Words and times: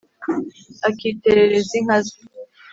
akitererez 0.87 1.69
inká 1.79 1.97
zé 2.05 2.13